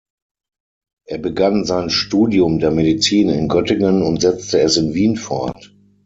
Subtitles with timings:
[1.05, 5.75] Er begann sein Studium der Medizin in Göttingen und setzte es in Wien fort.